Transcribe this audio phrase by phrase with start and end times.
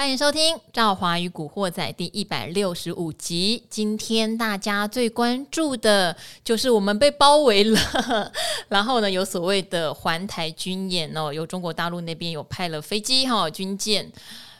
[0.00, 3.62] 欢迎收听《赵华与古惑仔》第一百六十五集。
[3.68, 7.78] 今天大家最关注的就是我们被包围了，
[8.68, 14.10] 然后呢，有所谓的环台军演哦，有中国大陆那边有派了飞机哈、军舰，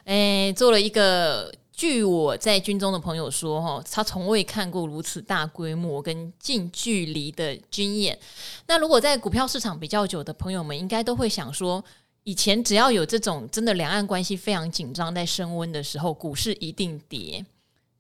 [0.05, 1.51] 诶，做了一个。
[1.73, 8.19] 据我在军中的朋友说，哈，他从未看过如此大规模跟近距离的军演。
[8.67, 11.83] 那如果在股票市场比较久的朋友们，应该都会想说，
[12.31, 17.45] 以前只要有这种真的两岸关系非常紧张在升温的时候，股市一定跌。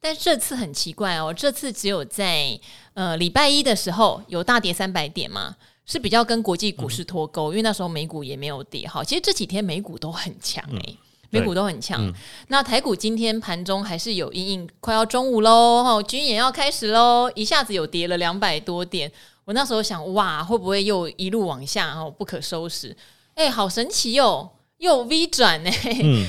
[0.01, 2.56] 但这次很奇怪哦，这次只有在
[2.95, 8.87] 呃礼拜一的时候有大跌三百点嘛，是比较跟国际股市脱钩，因为那时候美股也没有跌。
[8.87, 10.97] 哈，其实这几天美股都很强诶、欸。
[11.31, 12.15] 美股都很强，嗯、
[12.47, 19.11] 那台股今天盘中还是有阴影，快要中午喽，哈，军演要开始喽，一下子有跌了两百多点。
[19.45, 22.97] 我那时候想，哇，会不会又一路往下，哦，不可收拾？
[23.41, 25.71] 哎、欸，好神奇哟、哦，又 V 转呢，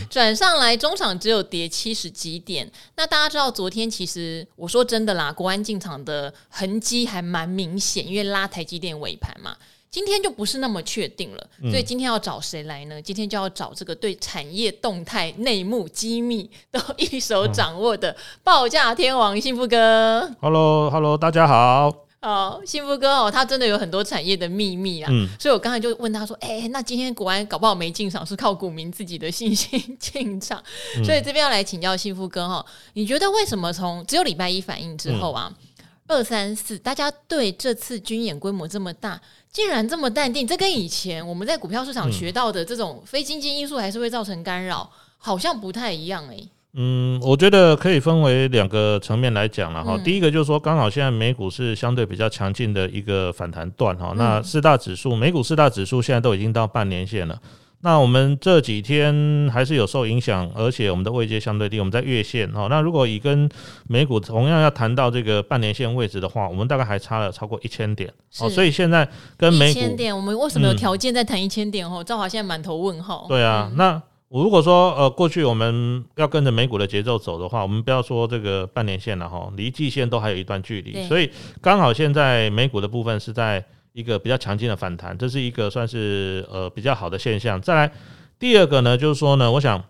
[0.10, 2.72] 转、嗯、 上来，中场只有跌七十几点。
[2.96, 9.58] 那大家知道，昨天其实我说真的啦，国安进场的痕迹还蛮明显，因为拉台积电尾盘嘛。
[9.90, 12.98] 今天就不是那么确定了，所以今天要找谁来呢？
[12.98, 20.32] 嗯、今天就要找这个对产业动态、内幕机密都一手掌握的报价天王幸福哥。
[20.40, 21.94] Hello，Hello，大家好。
[22.22, 25.10] 好，幸福哥哦，他真的有很多产业的秘密啊。
[25.12, 30.64] 嗯、所以我刚才就问他说：“哎、欸，那今天国安搞不好没进场，是靠股民自己的信心 进场。
[30.98, 35.52] 嗯”所以这边要来请教幸福哥哈，你觉得为什么从只有礼拜一反应之后啊？
[35.52, 35.68] 嗯
[36.08, 46.50] 二三四，大家对这次军演规模这么大，竟然这么淡定，这跟以前我们在股票市场学到的这种非经济因素还是会造成干扰，好像不太一样诶、欸。
[46.74, 49.96] 嗯，我觉得可以分为两个层面来讲了哈。
[49.98, 54.12] 嗯、第一个就是说，刚好现在美股是相对比较强劲的一个反弹段哈。
[54.14, 57.38] 嗯、那四大指数，美股四大指数现在都已经到半年线了。
[57.84, 62.68] 那我们这几天还是有受影响，而且我们的位阶相对低，我们在月线哈。
[62.70, 63.50] 那如果以跟
[63.88, 68.08] 美股同样要谈到这个半年线位置的话，我们大概还差了超过一千点
[68.40, 68.48] 哦。
[68.48, 71.90] 所以现在跟美股一千点，我们为什么有条件再谈一千点？
[71.90, 73.26] 哦，赵华现在满头问号。
[73.28, 74.00] 对啊，那
[74.32, 81.06] 我如果说呃，过去我们要跟着美股的节奏走的话，我们不要说这个半年线了哈，离季线都还有一段距离。
[81.08, 81.30] 所以
[81.62, 83.64] 刚好现在美股的部分是在。
[83.94, 87.60] 一个比较强劲的反弹，这是一个算是呃比较好的现象。
[87.60, 87.92] 再来
[88.40, 89.84] 第二个呢，就是说呢，我想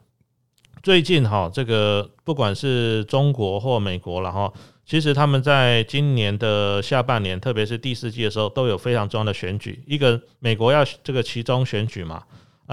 [0.81, 4.51] 最近哈，这个不管是中国或美国了哈，
[4.87, 9.83] 其实他们在今年的下半年，特别是第四季的时候，都有非常重要的选举。
[9.85, 12.23] 一个美国要这个其中选举嘛，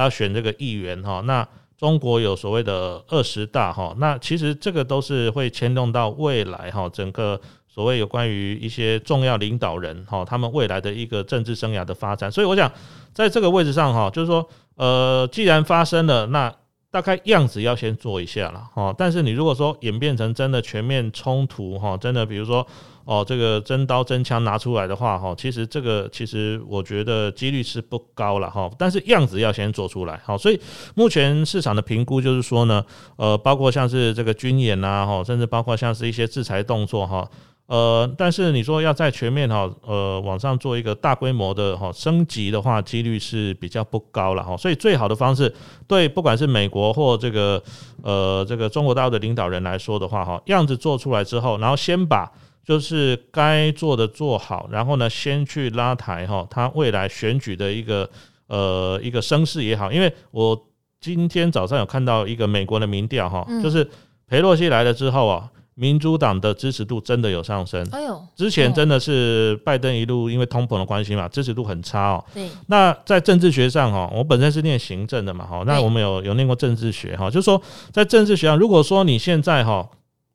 [0.03, 1.23] 要选这个议员哈。
[1.27, 7.41] 那中国有所谓的二十大哈，那其实这个都是会牵动到未来哈整个。
[7.71, 12.69] 所谓有关于一些重要领导人哈，他们未来的一个政治生涯的发展，所以我想
[13.15, 14.45] 在这个位置上哈，就是说，
[14.75, 16.53] 呃，既然发生了，那
[16.91, 18.93] 大概样子要先做一下了哈。
[18.99, 22.67] 但是你如果说演变成真的全面冲突哈，真的比如说
[23.09, 28.71] 哦，这个真刀真枪拿出来的话哈，其实这个其实我觉得几率是不高了哈。
[28.79, 30.61] 但是样子要先做出来哈，所以
[30.95, 32.85] 目前市场的评估就是说呢，
[33.17, 37.27] 呃，包括像是这个军演呐哈，甚至包括像是一些制裁动作哈。
[37.65, 44.55] 呃，但是你说要在全面哈，呃，往上做一个大规模的哈升级的话，几率是比较不高了哈。
[44.55, 45.51] 所以最好的方式，
[45.87, 47.63] 对不管是美国或这个
[48.03, 52.31] 呃这个中国大陆的领导人来说的话哈，样子做出来之后，然后先把
[52.65, 58.09] 就是该做的做好，然后呢，先去拉抬哈他未来选举的一个
[58.47, 59.91] 呃一个声势也好。
[59.91, 60.69] 因为我
[61.01, 63.89] 今天早上有看到一个美国的民调哈，就是
[64.27, 65.51] 裴洛西来了之后啊。
[65.81, 67.87] 民主党的支持度真的有上升。
[67.93, 72.25] 哎呦，之前真的是拜登一路因为通膨的关系嘛，支持度很差哦。
[72.35, 72.49] 对。
[72.67, 79.89] 那在政治学上哈，我本身是念行政的嘛哈，那我们有有念过政治学哈，就是说在政治学上，如果说你现在哈，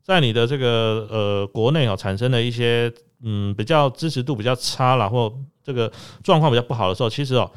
[0.03, 2.91] 在你的这个呃国内哦产生了一些
[3.24, 5.34] 嗯比较支持度比较差啦，或
[5.64, 5.91] 这个
[6.22, 7.50] 状况比较不好的时候，其实哦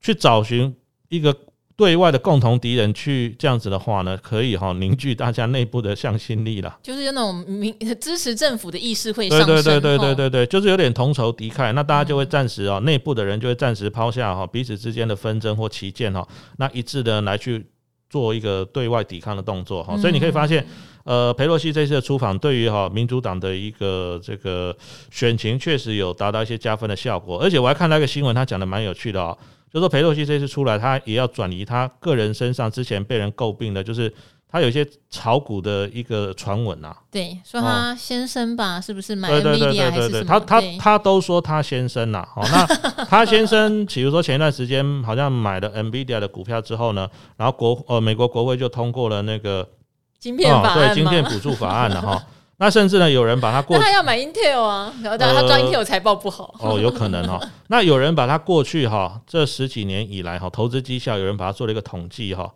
[0.00, 0.74] 去找寻
[1.08, 1.34] 一个。
[1.78, 6.78] 对外的共同敌人去这样子的话呢，可以哈凝聚大家内部的向心力啦。
[6.82, 7.70] 就是有那种民
[8.00, 9.46] 支持政府的意识会上升。
[9.46, 16.26] 对对对对对对对，就是有点同仇敌忾，那大家就会暂时啊，内部的人就会暂时抛下哈彼此之间的纷争或歧见哈，
[16.56, 17.66] 那一致的来去
[18.08, 19.94] 做一个对外抵抗的动作哈。
[19.98, 20.66] 所以你可以发现，
[21.06, 24.76] 呃，佩洛西这次的出访，对于哈民主党的一个这个
[25.10, 27.40] 选情，确实有达到一些加分的效果。
[27.40, 29.38] 而且我还看到一个新闻，他讲的蛮有趣的哦。
[29.72, 34.12] 就说佩洛西这次出来，他也要转移他个人身上之前被人诟病的，就是
[34.48, 36.96] 他有一些炒股的一个传闻呐。
[37.08, 40.24] 对，说他先生吧，哦、是不是买 NVIDIA 还是什么？
[40.24, 42.26] 他他他都说他先生呐。
[42.34, 42.66] 哦，那
[43.04, 49.68] 他先生， 比如说前一段时间好像买了 NVIDIA 的股票之后呢，然后国呃美国国会就通过了那个
[50.18, 52.22] 晶片法案、哦、对，晶片补助法案了哈。
[52.58, 57.38] 那甚至呢，有人把它过，那他要买 Intel 啊，然后他装 Intel 财报不好、呃、哦，有可能哈。
[57.68, 62.50] 那有人把它过去哈，这十几年以来哈，投资绩效有人把它做了一个统计哈，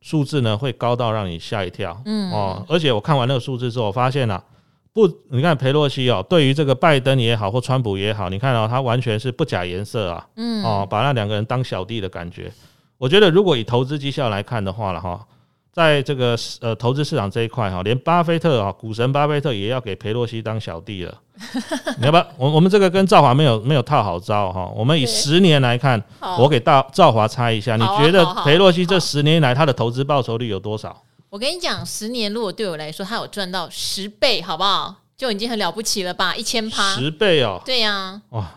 [0.00, 4.44] 数字呢会高到让你吓一跳，嗯哦，而且我看完那个数字之后，我发现了、啊、
[4.92, 12.52] 不，你看裴洛西哦，对于这个拜登也好或川普也好，你看到、哦、他完全是不假颜色啊，嗯哦，把那两个人当小弟的感觉。
[12.98, 15.24] 我觉得如果以投资绩效来看的话了哈。
[15.72, 21.14] 在这个呃投资市场这一块哈，连巴菲特啊，股神巴菲特也要给裴洛西当小弟了。
[21.98, 22.26] 你要不要？
[22.36, 24.70] 我我们这个跟赵华没有没有套好招哈。
[24.76, 26.02] 我们以十年来看，
[26.38, 31.02] 我给大赵华猜一下，你觉得裴洛西这十年来他的投资报酬率有多少？
[31.30, 34.96] 我跟你讲，十年如果对我来说他有赚到十倍，好不好？
[35.16, 36.34] 就已经很了不起了吧？
[36.34, 37.60] 一千趴，十倍哦。
[37.64, 38.22] 对呀、啊。
[38.30, 38.50] 哇，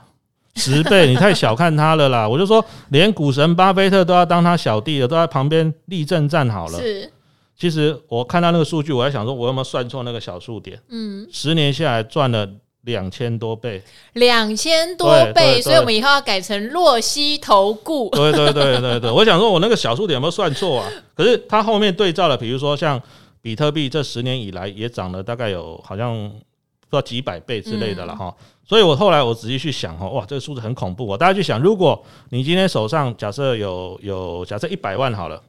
[0.56, 2.28] 十倍，你太小看他了啦！
[2.30, 6.80] 我就说，连股神巴菲特都要当他小弟了，都在旁边立正站好了。
[6.80, 7.12] 是。
[7.56, 10.80] 其实我看到那个数据，我还想说，我有没有算错那个小数点？
[10.90, 12.50] 嗯，十年下来赚了
[12.82, 13.82] 两千多倍，
[14.14, 18.10] 两千多倍，所以我们以后要改成洛西投顾。
[18.10, 20.92] 对对对对对，我想说，我那个小数点有没有算错啊？
[21.16, 23.02] 可是它后面对照了，比如说像
[23.42, 28.34] 比特币，这十年以来也涨了大概有好像不知道几百倍之类的了哈。
[28.66, 31.18] 所以我后来我仔细去想哦，哇，这个数字很恐怖哦。
[31.18, 35.42] 大家去想，如果你今天手上假设有有假设一百万好了。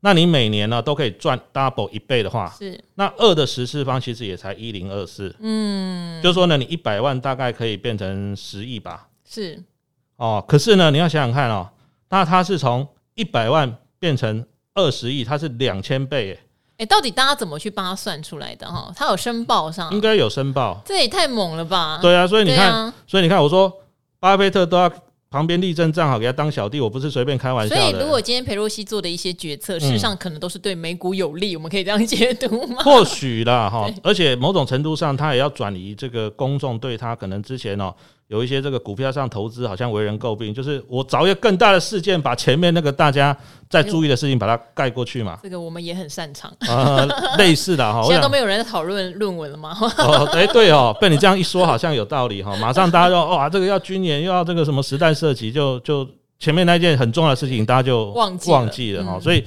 [0.00, 9.60] 那你每年呢都可以赚 double 一倍的话，是那二的十次方其实也才一零二四，嗯，就是说呢，你一百万大概可以变成十亿吧，是
[10.16, 10.44] 哦。
[10.46, 11.68] 可是呢，你要想想看哦，
[12.10, 16.38] 那它是从一百万变成二十亿，它是两千倍，
[16.78, 18.92] 哎，哎，到底大家怎么去帮他算出来的哈？
[18.96, 21.98] 他有申报上，应该有申报，这也太猛了吧？
[22.00, 23.72] 对啊，所以你看，啊、所以你看，我说
[24.18, 24.90] 巴菲特都要。
[25.28, 27.80] 旁边立正站好，给他当小弟，我不是随便开玩笑的。
[27.82, 32.80] 所以，如果今天裴洛西做的一些决策，事实上可能都是对美股有利，嗯、我们可以这样解读吗？
[32.84, 37.92] 或许啦，哈， 而且某种程度上，他也要转移这个公众对他可能之前哦。
[38.28, 43.36] 有一些这个股票上投资好像为人诟病，就是我找一个更大的事件，把前面那个大家
[43.70, 45.38] 在注意的事情把它盖过去嘛。
[45.42, 47.06] 这个我们也很擅长，呃，
[47.38, 48.02] 类似的哈。
[48.06, 49.76] 现在都没有人在讨论论文了吗？
[49.98, 52.56] 哦，哎，对哦，被你这样一说，好像有道理哈。
[52.60, 56.04] 马上大家就哇，这个要军演，又要这个什么时代设计，就就
[56.38, 59.20] 前面那件很重要的事情，大家就忘记忘记了哈。
[59.20, 59.44] 所以。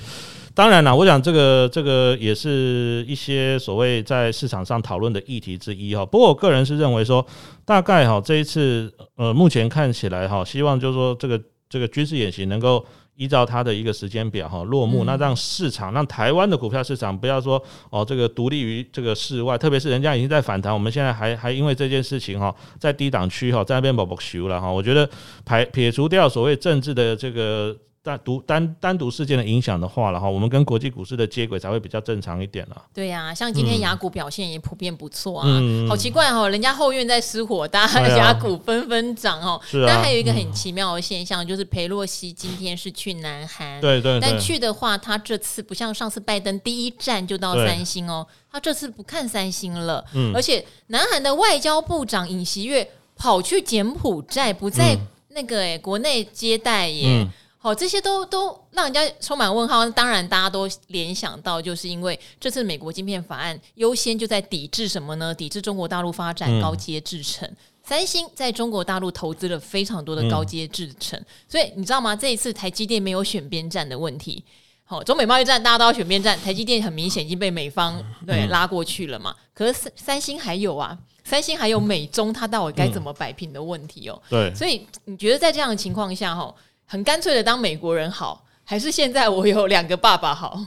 [0.59, 6.05] 当然了，我想这个这个也是一些所谓在市场上讨论的议题之一哈。
[6.05, 7.25] 不过我个人是认为说，
[7.63, 12.85] 大概哈这一次呃目前看起来哈，希望就是说这个这个军事演习能够
[13.15, 24.69] 依照它的一个时间表哈落幕，那让市场让台湾的股票市场不要说哦这个独立于这个室外，特别是人家已经在反弹，我们现在还还因为这件事情哈在低档区哈在那边宝宝修了哈。
[24.69, 25.09] 我觉得
[25.45, 27.73] 排撇除掉所谓政治的这个。
[28.01, 32.81] 单独单单独事件的影响的话，了哈我们跟国际股市的接轨才会比较正常一点了。
[32.93, 35.45] 对呀、啊，像今天雅股表现也普遍不错啊。
[35.47, 39.59] 嗯、好奇怪哦，人家后院在失火，大家雅股纷纷涨哦。
[39.65, 39.85] 是啊。
[39.85, 43.81] 但还有一个很奇妙的现象，就是裴洛西今天是去南韩。
[43.81, 44.21] 对，对对。
[44.21, 50.03] 但去的话，他这次不像上次拜登第一站就到三星哦，他这次不看三星了。
[50.13, 50.31] 嗯。
[50.33, 54.97] 而且南韩的外交部长尹锡悦跑去柬埔寨，不在
[55.31, 57.09] 那个诶国内接待耶。
[57.09, 57.29] 嗯
[57.61, 59.85] 好，这些都都让人家充满问号。
[59.89, 65.35] 当然，大家都联想到，就是因为这次美国晶片法案优先就在抵制什么呢？
[65.35, 67.45] 抵制中国大陆发展高阶制程。
[67.49, 72.15] 嗯、三星在中国大陆投资了非常多的高阶制程，嗯、所以你知道吗？
[72.15, 74.41] 这一次台积电没有选边站的问题。
[74.85, 79.35] 好，中美贸易战大家都要选边站，台积电很明显已经被美方对拉过去了嘛。
[79.53, 84.19] 可是三三星还有啊，三星还有美中，它到底该怎么摆平的问题哦。
[84.29, 86.55] 对，所以你觉得在这样的情况下，哈？
[86.91, 90.59] 很干脆的当美国人好，还是现在我有两个爸爸好？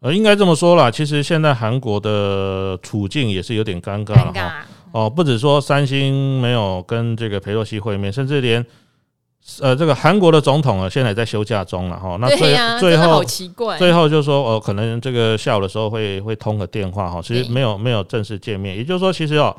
[0.00, 0.90] 呃，应该这么说啦。
[0.90, 4.66] 其实现在韩国的处境也是有点尴尬了哈。
[4.90, 8.66] 哦，不止说三星没有跟这个裴洛西会面，甚至连
[9.60, 12.18] 呃这个韩国的总统啊，现在也在休假中了哈。
[12.20, 17.22] 那最、啊、最后好奇怪，最后就说哦、呃，可能这个下午的时候会会通个电话哈。
[17.22, 19.56] 其实没有没有正式见面，也就是说，其实哦。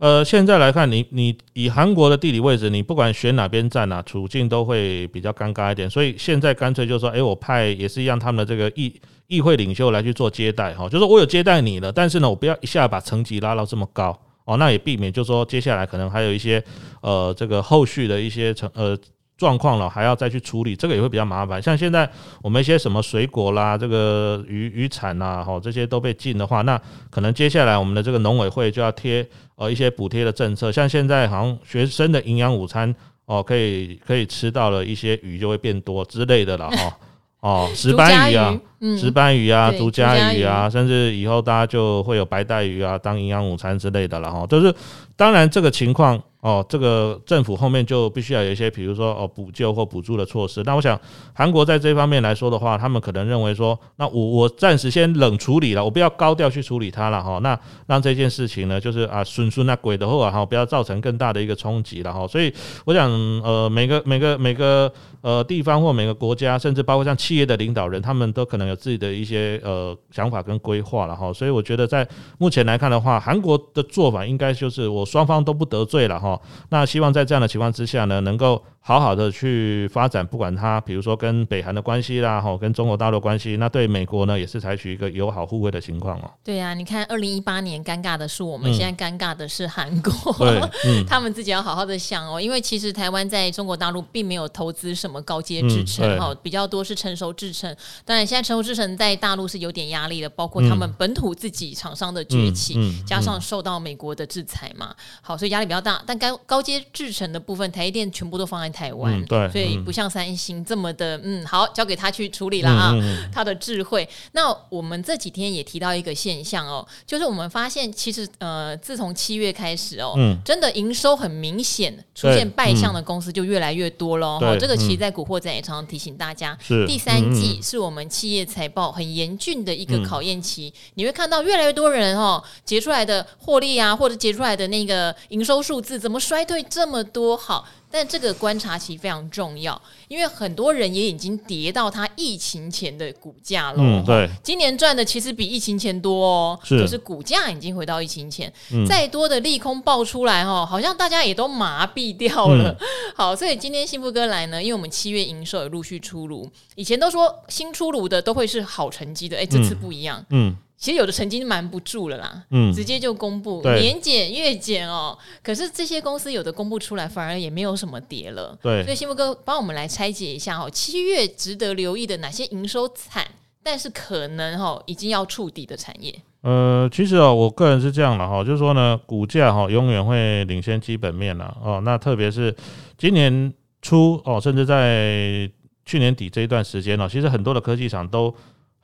[0.00, 5.90] 呃，现在来看，你你以韩国的地理位置，你不管选哪边站啊，处境都会比较尴尬一点。
[5.90, 16.64] 所以现在干脆就说，哎，我派也是一样，他们的这个议议会领袖来去做接待，哈，就是我有接待你了，但是呢，我不要一下把层级拉到这么高，哦，那也避免就是说接下来可能还有一些
[17.02, 18.98] 呃这个后续的一些成呃。
[19.36, 21.62] 状况了，还要再去处理，这个也会比较麻烦。
[21.62, 22.06] 像现在
[22.42, 26.78] 我们一些什么水果啦，这个鱼鱼产呐，哈，这些都被禁的话，那
[27.08, 29.26] 可能接下来我们的这个农委会就要贴
[29.60, 30.72] 呃一些补贴的政策。
[30.72, 32.92] 像现在好像学生的营养午餐
[33.26, 36.96] 哦，可以可以吃到了一些鱼就会变多之类的了哈。
[37.40, 44.46] 哦，石斑鱼啊，嗯、石斑鱼啊，竹夹鱼啊，甚至以后大家就会有白带鱼啊，当营养午餐之类的了哈。
[44.46, 44.74] 就是
[45.20, 46.18] 当然这个情况。
[46.42, 50.62] 哦，这个政府后面就必须要有一些，比如说哦补救或补助的措施。
[50.64, 50.98] 那我想
[51.34, 57.38] 韩国在这方面来说的话，他们可能认为说，那我我暂时先冷处理了，我不要高调去处理它了哈。
[57.42, 62.26] 那让这件事情呢，就是啊顺顺那鬼的话哈，不要造成更大的一个冲击了哈。
[62.26, 62.50] 所以
[62.86, 63.10] 我想
[63.42, 71.30] 呃每个每个每个呃地方或每个国家，甚至包括像企业的领导人，他们都可能有自己的一些呃想法跟规划了哈。
[71.30, 72.08] 所以我觉得在
[72.38, 76.40] 目前来看的话，韩国的做法应该就是我双方都不得罪了哈。
[76.70, 78.62] 那希望在这样的情况之下呢，能够。
[78.82, 86.30] 好好的去发展，不管它，比如说跟北韩的关系啦，哈，跟中国大陆关系，那对美国呢也是采取一个友好互惠的情况哦。
[86.42, 90.12] 对啊，你看二零一八年尴尬的是我们，现在尴尬的是韩国，
[90.86, 97.74] 嗯、他们自己要好好的想哦，因为其实台湾在中国大陆并没有投资什么高阶制程哈，比较多是成熟制程。
[98.06, 106.02] 当然，现在成熟制程在大陆是有点压力的，包括他们本土自己厂商的崛起，加上受到美国的制裁嘛，好，所以压力比较大。
[106.06, 109.20] 但高高阶制程的部分，台积电全部都放在台湾。
[109.20, 112.94] 嗯对所以不像三星这么的，嗯，好，交给他去处理了啊，
[113.32, 114.08] 他的智慧。
[114.32, 124.26] 那我们这几天也提到一个现象哦，就是我们发现其实呃，自从七月开始哦，嗯、真的营收很明显出现败相的公司就越来越多了。
[124.40, 130.72] 哦，这个其实在古惑仔也常常提醒大家，是第三季是我们企业财报很严峻的一个考验期。
[130.74, 137.36] 嗯、你会看到越来越多人哦，结出来的获利啊，或者结出来的那个营收数字怎么衰退这么多？
[137.36, 137.66] 好。
[137.90, 143.78] 但这个观察期非常重要，因为很多人也已经跌到他疫情前的股价了。
[143.78, 148.52] 嗯，对，今年赚的其实比疫情前多哦，是，就是股价已经回到疫情前。
[148.72, 152.70] 嗯，再多的利空爆出来哦，好像大家也都麻痹掉了。
[152.80, 160.24] 嗯， 好，所以今天幸福哥来呢，因为我们七月营收也陆续出炉，以前都说新出炉的都会是好成绩的，哎，这次不一样。
[160.30, 160.50] 嗯。
[160.50, 165.16] 嗯其实有的成绩瞒不住了啦，嗯，直接就公布年减月减哦。
[165.42, 168.58] 可是这些公司有的公布出来，反而也没有什么跌了。
[168.62, 173.26] 对，所以新福哥帮我们来拆解一下哦，七月值得留意的哪些营收惨，
[173.62, 176.18] 但是可能哦已经要触底的产业。
[176.40, 181.82] 呃，其实哦，我个人是这样的哈，就是说呢，股价哈永远会领先基本面了哦。
[181.84, 182.56] 那特别是
[182.96, 185.46] 今年初哦，甚至在
[185.84, 188.34] 去年底这一段时间哦，其实很多的科技厂都。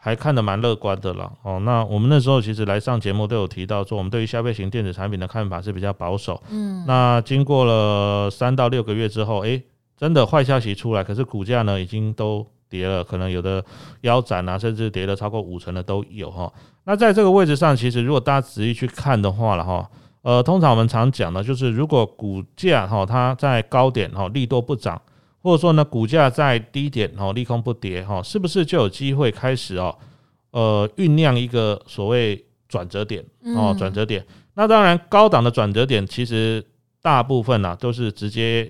[0.07, 1.59] 还看得蛮乐观的了哦。
[1.65, 6.41] 那我们那时候其实来上节目都有提到说，我们对于消费型电子产品的看法是比较保守。
[6.49, 9.61] 嗯，那经过了三到六个月之后，诶，
[9.97, 13.65] 真的坏消息出来，可是股价呢已经都跌了，可能有的
[14.03, 16.53] 腰斩啊，甚至跌了超过五成的都有哈。
[16.85, 19.91] 那在这个位置上，其实如果大家仔细去看的话了哈，
[20.23, 25.03] 呃，通常我们常讲的就是如果股价哈它在高点哈利多不涨。
[25.47, 29.97] 或者说呢，股价在低点哦，利空不跌哈，是不是就有机会开始哦，
[30.51, 33.25] 呃，酝酿一个所谓转折点
[33.55, 34.27] 哦，转折点。
[34.55, 36.61] 那当然，高档的转折点其实
[37.01, 38.69] 大部分呢都是直接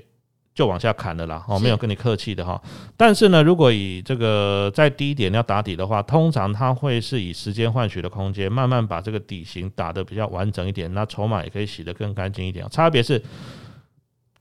[0.54, 2.62] 就往下砍的啦，哦，没有跟你客气的哈。
[2.94, 12.68] 但是呢，如果以这个在低点要打底的话，通常它会是以时间换取的空间，慢慢把这个底型打得比较完整一点，那筹码也可以洗得更干净一点。
[12.68, 13.22] 差别是。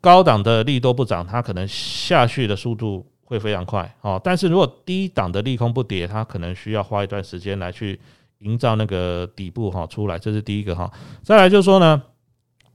[0.05, 4.21] 高档的利多不涨，它可能下去的速度会非常快哦。
[4.23, 7.99] 但是如果低档的利空不跌，它可能需要花一段时间来去
[8.37, 10.91] 营造那个底部哈出来，这是第一个哈。
[11.23, 11.99] 再来就是说呢，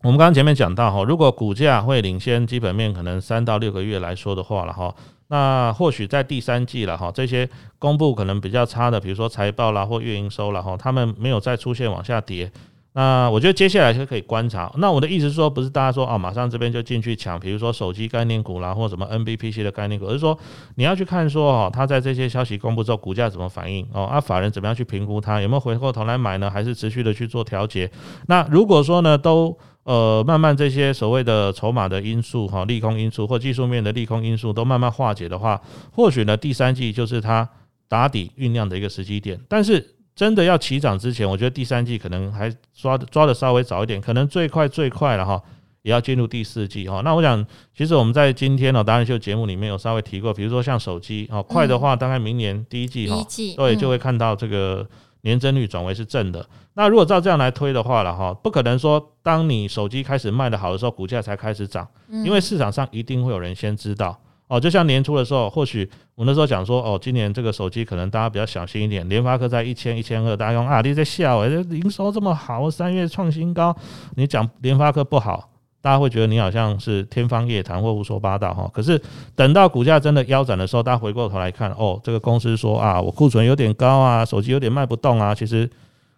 [0.02, 4.92] 我们刚刚前面讲到哈，如果股价会领先基本面可能三到六个月来说的话了哈，
[5.28, 12.50] 那或许在第三季了哈，这些公布可能比较差的，比如说财报啦或月营收了哈，他们没有再出现往下跌。
[12.92, 14.68] 那我觉得接下来是可以观察。
[14.78, 20.36] 那我的意思是说，不是大家说啊，马上这边就进去抢，比如说手机概念股啦，或什么 NBPC 的概念股，而是说
[20.74, 24.02] 你要去看说哦，它在这些消息公布之后，股价怎么反应哦？
[24.06, 25.40] 啊，法人怎么样去评估它？
[25.40, 26.50] 有没有回过头来买呢？
[26.50, 27.88] 还是持续的去做调节？
[28.26, 37.48] 那如果说呢，都呃慢慢这些所谓的筹码的因素哈，利空因素或技术面的利空因素都慢慢化解的话，或许呢第三季就是它
[37.88, 39.94] 打底酝酿的一个时机点，但是。
[40.20, 45.42] 真的要起涨之前，我觉得第三季可能还抓的抓的稍微早一点，可能最快最快了哈，
[45.80, 47.00] 也要进入第四季哈。
[47.02, 47.42] 那我想，
[47.74, 53.16] 其实我们在今天的达人秀节目里面有稍微提过，比如说像手机哦，快的话大概明年第一季哈，
[53.56, 54.86] 对，就会看到这个
[55.22, 56.46] 年增率转为是正的。
[56.74, 64.20] 那如果照这样来推的话了哈，不可能说当你手机开始卖的好的时候，股价才开始涨，因为市场上一定会有人先知道。
[64.50, 69.08] 哦，就像年初的时候，或许我那时候讲说，哦，今年这个手机可能大家比较小心一点。
[69.08, 73.74] 联发科在一千、一千二，大家用啊，你在笑诶，这营收这么好，三月创新高，
[74.16, 75.48] 你讲联发科不好，
[75.80, 78.68] 大家会觉得你好像是天方夜谭或胡说八道哈。
[78.74, 79.00] 可是
[79.36, 85.70] 等到股价真的腰斩的时候，大家回过头来看，哦，这个公司说啊，我库存有点高啊，手机有点卖不动啊，其实。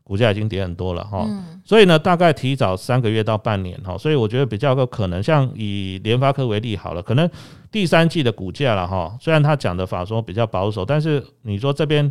[0.04, 1.26] 股价已经跌很多了哈，
[1.64, 7.28] 所以呢，大概提早三个月到半年哈，所以我觉得比较有可能，像以联发科为例好了，可能
[7.71, 12.11] 第三季的股价了哈，虽然他讲的法说比较保守，但是你说这边。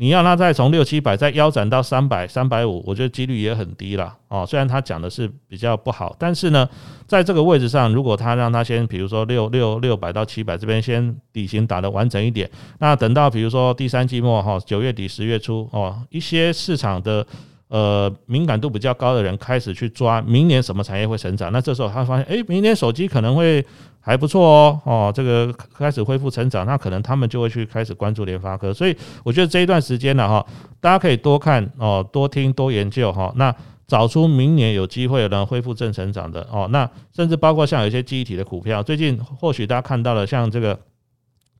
[0.00, 4.46] 你要他再从六七百再腰斩到三百、三百五，我觉得几率也很低了哦。
[4.48, 6.66] 虽然他讲的是比较不好，但是呢，
[7.06, 17.26] 在这个位置上，如果他让他先，比如说六六六百到七百这边先底型打得完整一点，那等到比如说第三季末哈，九月底十月初哦，一些市场的
[17.68, 23.62] 呃敏感度比较高的人开始去抓明年什么产业会成长，那这时候他发现，诶，明年手机可能会。
[24.00, 30.44] 还不错哦，哦，这个开始恢复成长，那可能他们就会去开始关注联发科，所以我觉得这一段时间呢，哈，
[30.80, 33.54] 大家可以多看哦，多听多研究哈，那
[33.86, 40.78] 找出明年有机会呢恢复正成长的哦，那甚至包括像有一些记忆体的股票，最近或许大家看到了像这个。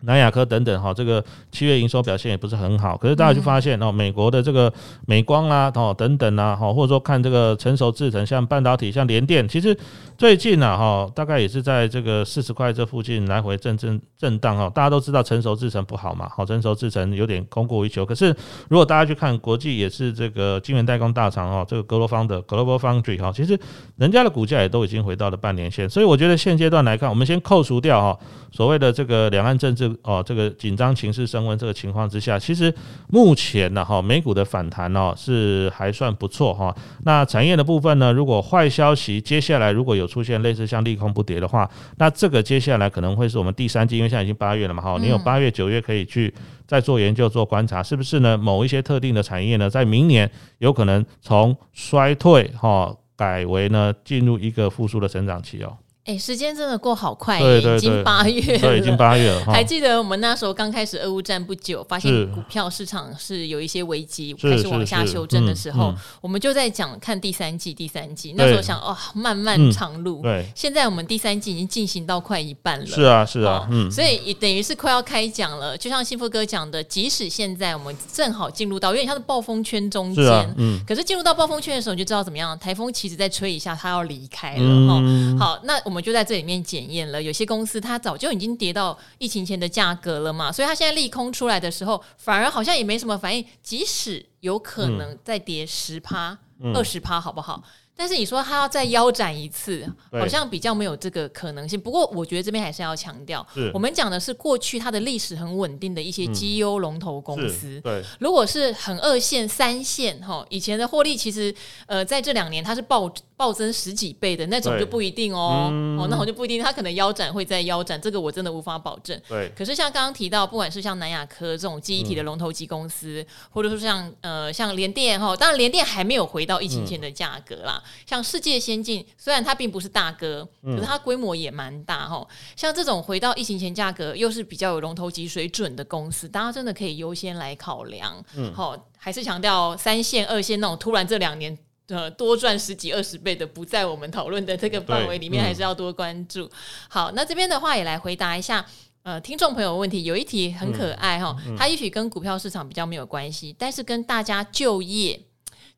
[0.03, 4.73] 南亚科等等哈，这个七月营收表现也不是很好，可是大家就发现哦，美国的这个
[5.07, 9.77] 美光啊，哦等等啊，哈，或者说看这个成熟制程，像半导体，像联电，其实
[10.21, 14.69] 最近呢，哈，大概也是在这个四十块这附近来回震震震荡哈。
[14.69, 18.05] 大家都知道成熟制程不好嘛，好，成熟制程有点供过于求。
[18.05, 18.27] 可是
[18.69, 23.59] 如果大家去看国际也是这个晶圆代工大厂哦，这个格罗方的 Global Foundry 哈，其实
[23.97, 28.19] 人家的股价也都已经回到了半年线，所以我觉得现阶段来看，我们先扣除掉哈
[28.53, 29.91] 所谓的这个两岸政治。
[30.03, 32.71] 哦，这个紧张情势升温这个情况之下，其实
[33.09, 36.77] 目前呢，哈，美股的反弹哦是还算不错哈。
[37.05, 46.35] 那产业的部分呢，如果坏消息接下来如果有出现类似像利空不跌的话，那这个接下来可能会是我们第三季，因为现在已经八月了嘛，哈，你有八月、九月可以去
[46.67, 48.37] 再做研究、做观察，是不是呢？
[48.37, 55.77] 某一些特定的产业呢，在明年有可能从衰退哈改为呢进入一个复苏的成长期哦。
[56.05, 59.45] 哎，时间真的过好快，对对对，已经八月了，对，已经八月了。
[59.45, 70.23] 还记得我们那时候刚开始俄乌战不久，发现股票市场是有一些危机，开始往下修正的时候，我们就在讲看第三季，第三季那时候想哦，漫漫长路。
[70.23, 72.87] 对，现在我们第三季已经进行到快一半了。
[72.87, 75.77] 是啊，是啊，嗯，所以也等于是快要开讲了。
[75.77, 85.03] 就像幸福哥讲的，即使现在我们正好进入到有点像是暴风圈中间，嗯，可是进入到暴风圈的时候，你就知道怎么样，台风其实再吹一下，它要离开了哈。
[85.39, 96.39] 好，那我们就在这里面检验了，有些公司它早就已经跌到疫情前的价格了嘛，所以它现在利空出来的时候，反而好像也没什么反应，即使有可能再跌十趴、
[96.73, 97.61] 二十趴，好不好？
[97.97, 101.79] 但是你说它要再腰斩一次，好像比较没有这个可能性。
[101.79, 107.79] 不过我觉得这边还是要强调，我们讲的是过去它的历史很稳定的一些绩优龙头公司。
[107.83, 111.55] 对，如果是很二线、三线哈，以前的获利其实
[111.87, 115.71] 呃在这两年它是暴暴增十几倍的那种就不一定哦。
[115.99, 119.19] 哦，那我就不一定，它可能腰斩会在腰斩，这个我真的无法保证。
[119.27, 119.51] 对。
[119.57, 127.83] 可是像刚刚提到，不管是像南亚科这种记忆体的龙头级公司，或者说像呃像联电哈，当然联电还没有回到疫情前的价格啦。
[128.05, 132.27] 像世界先进，虽然它并不是大哥，可是它规模也蛮大哈。
[132.55, 138.23] 像这种回到疫情前价格，又是比较有龙头级水准的公司，大家真的可以优先来考量。
[138.37, 141.57] 嗯，好，还是强调三线、二线那种突然这两年
[141.91, 146.51] 呃多赚十几二十倍的，不在我们讨论的这个范围里面，还是要多关注。
[146.89, 148.65] 好，那这边的话也来回答一下
[149.03, 155.21] 呃听众朋友的问题，有一题很可爱哈，它也许跟股票市场比较没有关系，但是跟大家就业。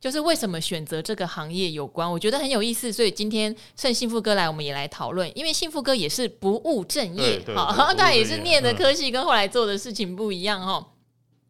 [0.00, 5.30] 就是为什么选择这个行业有关，我觉得很有意思，所以今天趁幸福哥来，我们也来讨论。
[5.38, 10.84] 因为幸福哥也是不务正业，好， 他也是念的科系跟后来做的事情不一样哦。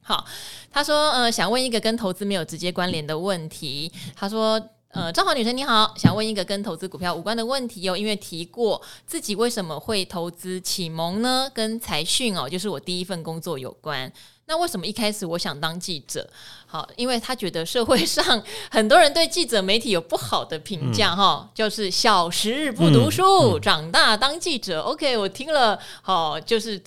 [0.03, 0.25] 好，
[0.71, 3.91] 他说呃，想问一个跟投资没有直接关联的问题。
[4.15, 11.51] 他说呃，正好女神你好，想问一个跟投资股票无关的问题哦，因为提过自己为什么会投资启蒙呢？
[11.55, 14.13] 跟财讯哦，就是我第一份工作有关。
[14.47, 16.29] 那为什么一开始我想当记者？
[16.67, 24.83] 好，因为他觉得社会上 很多人对记者媒体有不好的评价，哈、嗯，就是小时日不读书，嗯嗯、长大当记者。
[24.83, 26.79] OK，我听了，好，就是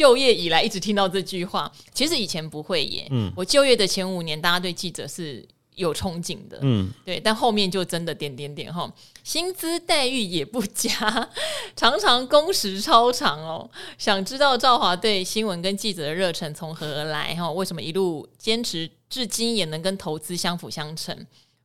[0.00, 1.70] 就业以来一直听到这句话。
[1.92, 5.46] 其实以前不会耶，嗯，我就业的前五年，大家对记者是。
[5.76, 8.92] 有憧憬的，嗯，对，但后面就真的点点点哈，
[9.24, 10.90] 薪资待遇也不佳，
[11.74, 13.70] 常常工时超长哦。
[13.96, 17.50] 想知道赵华对新闻跟记者的热忱从何而来哈？
[17.50, 21.16] 为什么一路坚持至今也能跟投资相辅相成？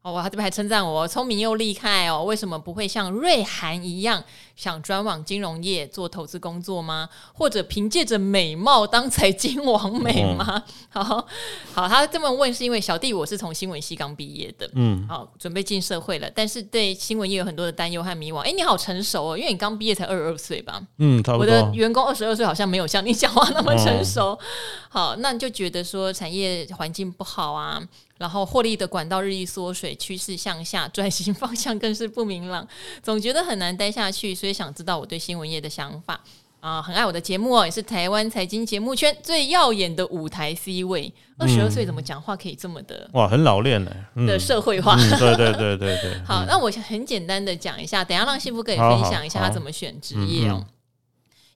[0.06, 4.24] 哦，他这边还称赞我聪明又厉害哦，为什么不会像瑞涵一样
[4.56, 7.10] 想转往金融业做投资工作吗？
[7.34, 10.64] 或者凭借着美貌当财经王美吗？
[10.94, 11.28] 嗯、 好
[11.74, 18.42] 好，他这么问是因为小弟我是从新闻系刚毕业的，嗯，好，准备进社会了，但是对新闻业有很多的担忧和迷惘。
[18.42, 20.80] 哎，你好成熟哦，因为你刚毕业才二十二岁吧？
[21.00, 21.52] 嗯，差不多。
[21.52, 24.34] 我的员工二十二岁，好像没有像你讲话那么成熟。
[24.34, 24.40] 哦、
[24.88, 27.82] 好，那你就觉得说产业环境不好啊？
[28.18, 32.68] 然后获利的管道日益缩水，趋势向下，转型方向更是不明朗，
[33.04, 36.22] 总觉得很难待下去，所以想知道我对新闻业的想法
[36.62, 41.14] 啊，很爱我的节目哦，也是台湾财经节目圈最耀眼的舞台 C 位。
[41.38, 44.96] 二十二岁怎么讲话可以这么的哇，很老练呢、嗯、的社会化？
[44.96, 46.18] 嗯、对对对对对。
[46.26, 50.66] 好，那我很简单的讲一下，等一下让幸福哥也分享一下他怎么选职业哦。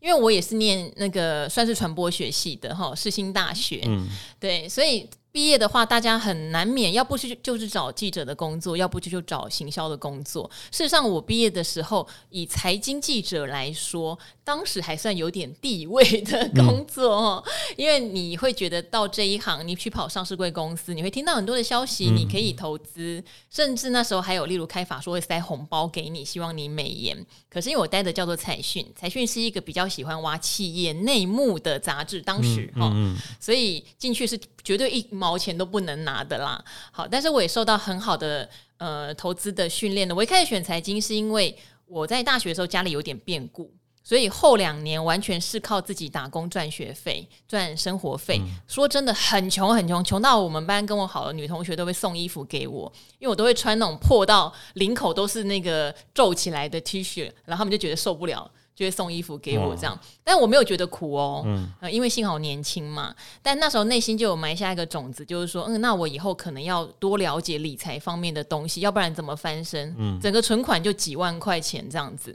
[0.02, 4.06] 因为我也是念那个算是传播学系的哈，世新大学，嗯，
[4.38, 5.10] 对，所以。
[5.32, 10.50] 毕业的话，大家很难免，要不是就是找记者的工作，要不就就找行销的工作。
[10.72, 17.44] 事实上，我毕业的时候，以财经记者来说，当时还算有点地位的工作哦。
[17.46, 27.24] 嗯、因为你会觉得到这一行，你去跑上市贵公司，你会听到很多的消息，你可以投资，嗯、甚至那时候还有例如开法说会塞红包给你，希望你美颜。
[27.48, 32.92] 可是因为我待的叫做财讯，财讯是一个比较喜欢挖企业内幕的杂志，当时哈，
[33.40, 40.16] 所以进去是绝对一毛钱都不能拿的啦，好，但是我也受到很好的呃投资的训练的。
[40.16, 41.54] 我一开始选财经是因为
[41.86, 43.70] 我在大学的时候家里有点变故，
[44.02, 48.40] 所以后两年完全是靠自己打工赚学费、赚生活费。
[48.40, 58.50] 嗯、说真的很穷很穷，穷到我们班跟我好的女同学都会送衣服给我，因为我都会穿那种破到领口都是那个皱起来的 T 恤，然后他们就觉得受不了。
[58.80, 63.14] 就会送衣服给我这样，但我没有觉得苦哦，嗯，因为幸好年轻嘛。
[63.42, 69.94] 但那时候内心就有埋下一个种子，就是说，嗯，那我以后可能要多了解理财方面的东西，要不然怎么翻身？
[69.98, 72.34] 嗯，整个存款就几万块钱这样子。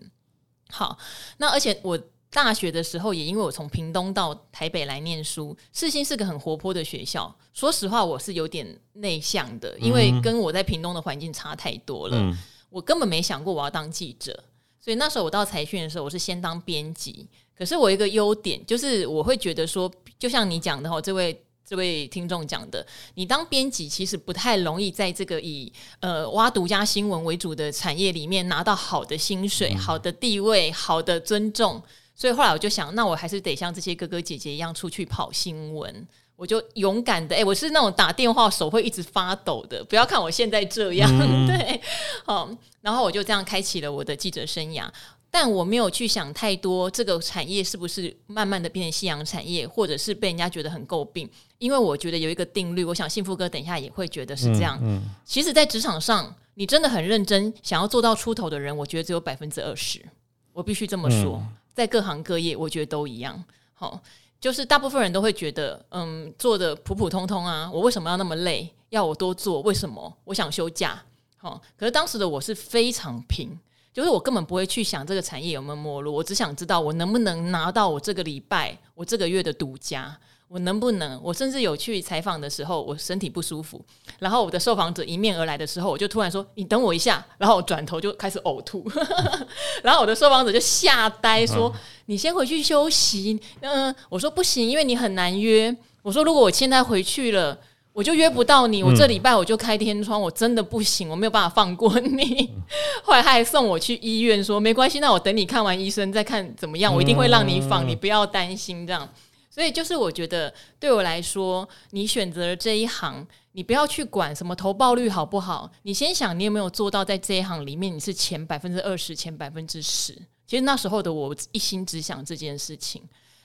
[0.69, 0.99] 好，
[1.39, 7.35] 那而且我大学的时候也因为我从屏东到台北来念书，世新是个很活泼的学校。
[7.55, 12.19] 说实话，我是有点内向的，因为跟我在屏东的环境差太多了。
[12.19, 12.37] 嗯，
[12.69, 14.45] 我根本没想过我要当记者。
[14.85, 17.27] 所以那时候我到财讯的时候，我是先当编辑。
[17.57, 31.83] 可是我一个优点就是，我会觉得说，就像你讲的哈，这位这位听众讲的，你当编辑其实不太容易在这个以呃挖独家新闻为主的产业里面拿到好的薪水、好的地位、好的尊重。
[32.15, 36.07] 所以后来我就想，那我还是得像这些哥哥姐姐一样出去跑新闻。
[36.45, 39.83] 我就勇敢的，哎、欸，我是那种打电话手会一直发抖的。
[39.85, 41.81] 不要看我现在这样，嗯、 对，
[42.23, 42.47] 好，
[42.83, 44.87] 然后我就这样开启了我的记者生涯。
[45.31, 51.27] 但我没有去想太多，这个产业是不是慢慢的变成夕阳产业，或者是被人家觉得很诟病？
[51.57, 54.79] 因为我觉得有一个定律，我想幸福哥等一下也会觉得是这样。
[54.83, 60.05] 嗯嗯、其实，在职场上，你真的很认真想要做到出头的人，我觉得只有百分之二十。
[60.53, 63.43] 我必须这么说，嗯、在各行各业，我觉得都一样。
[63.73, 64.03] 好。
[64.45, 68.71] 就是大部分人都会觉得，嗯，做的普普通通啊，我为什么要那么累？
[68.91, 69.63] 要我多做？
[69.63, 70.15] 为什么？
[70.23, 71.03] 我想休假。
[71.39, 73.59] 好，可是当时的我是非常拼，
[73.91, 80.15] 就是我根本不会去想这个产业有没有没落，我只想知道我能不能拿到我这个礼拜、我这个月的独家。
[80.49, 81.21] 我能不能？
[81.23, 83.85] 我甚至有去采访的时候，我身体不舒服，
[84.21, 88.85] 然后我的受访者迎面而来的时候，我就突然说：“你等我一下。”然后我转头就开始呕吐，
[89.83, 95.77] 然后我的受访者就吓呆，说：“嗯、你先回去休息。”嗯，我说不行，因为你很难约。
[96.03, 97.59] 我说如果我现在回去了，
[97.93, 98.83] 我就约不到你。
[98.83, 102.51] 我这礼拜我就开天窗，我真的不行，我没有办法放过你。
[103.03, 109.09] 后来他还送我去医院，说：“没关系，那我等你看完医生再看怎么样，我一定会让你放，你不要担心。”这样。
[109.55, 120.13] 所以就是我觉得，对我来说，你选择了这一行，你不要去管什么投报率好不好，你先想你有没有做到在这一行里面你是前百分之二十、前百分之十。
[120.45, 123.01] 其实那时候的我一心只想这件事情。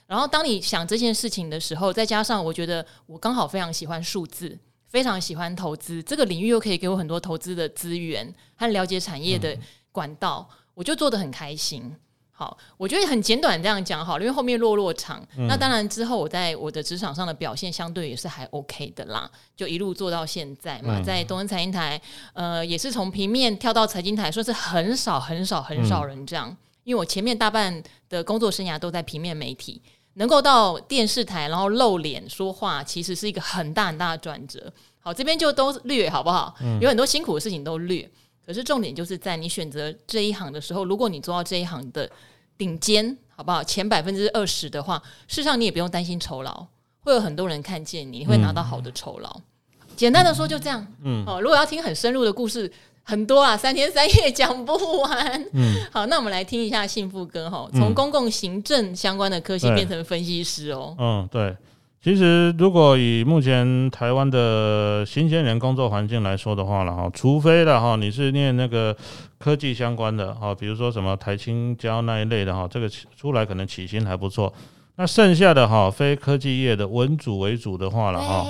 [0.08, 9.56] 然后当你想这件事情的时候，再加上我觉得我刚好非常喜欢数字，非常喜欢投资这个领域，又可以给我很多投资的资源和了解产业的
[9.92, 11.94] 管道，嗯、我就做得很开心。
[12.40, 15.22] 好，我觉得很简短这样讲好了，因为后面落落场。
[15.36, 22.00] 嗯、那当然之后我在我的职场上的表现相对也是还 OK 的啦，就一路做到现在嘛，嗯、在东森财经台，
[22.32, 26.48] 呃，也是从平面跳到财经台，说是很少很少很少人这样。
[26.48, 29.82] 嗯、因为我前面大半的工作生涯都在平面媒体，
[30.14, 34.72] 能够到电视台然后露脸说话，其实是一个很大很大的转折。
[35.00, 36.54] 好，这边就都略好不好？
[36.62, 38.10] 嗯、有很多辛苦的事情都略。
[38.50, 42.10] 可是重点就是在你选择这一行的时候，如果你做到这一行的
[42.58, 43.62] 顶尖，好不好？
[43.62, 46.66] 前百分之二十的话，事实上你也不用担心酬劳，
[46.98, 49.30] 会有很多人看见你，会拿到好的酬劳。
[49.36, 50.84] 嗯、简单的说就这样。
[51.04, 52.68] 嗯，哦，如果要听很深入的故事，
[53.04, 55.46] 很多啊，三天三夜讲不完。
[55.52, 60.96] 嗯，好，那我们来听一下幸福哥哈，从公共行政相关的科系变成分析师哦。
[60.98, 61.56] 嗯，对。
[62.02, 68.96] 其实，如果以目前台湾的新鲜人工作环境来说的话了哈，除非了哈，你是念那个
[69.38, 74.50] 科技相关的哈，比如说什么台青交那一类的哈，这个出来可能起薪还不错。
[74.96, 78.46] 那剩下的哈，非科技业的文组为主的话了哈，